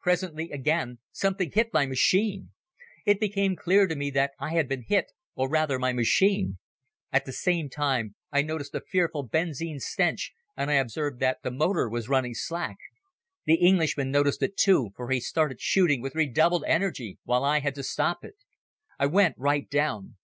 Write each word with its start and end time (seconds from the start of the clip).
Presently 0.00 0.50
again 0.50 0.98
something 1.12 1.52
hit 1.52 1.72
my 1.72 1.86
machine. 1.86 2.50
It 3.06 3.20
became 3.20 3.54
clear 3.54 3.86
to 3.86 3.94
me 3.94 4.10
that 4.10 4.32
I 4.40 4.54
had 4.54 4.68
been 4.68 4.82
hit 4.82 5.12
or 5.36 5.48
rather 5.48 5.78
my 5.78 5.92
machine. 5.92 6.58
At 7.12 7.26
the 7.26 7.32
same 7.32 7.70
time 7.70 8.16
I 8.32 8.42
noticed 8.42 8.74
a 8.74 8.80
fearful 8.80 9.22
benzine 9.28 9.78
stench 9.78 10.32
and 10.56 10.68
I 10.68 10.74
observed 10.74 11.20
that 11.20 11.44
the 11.44 11.52
motor 11.52 11.88
was 11.88 12.08
running 12.08 12.34
slack. 12.34 12.78
The 13.44 13.54
Englishman 13.54 14.10
noticed 14.10 14.42
it, 14.42 14.56
too, 14.56 14.90
for 14.96 15.10
he 15.10 15.20
started 15.20 15.60
shooting 15.60 16.02
with 16.02 16.16
redoubled 16.16 16.64
energy 16.66 17.20
while 17.22 17.44
I 17.44 17.60
had 17.60 17.76
to 17.76 17.84
stop 17.84 18.24
it. 18.24 18.34
I 18.98 19.06
went 19.06 19.36
right 19.38 19.70
down. 19.70 20.16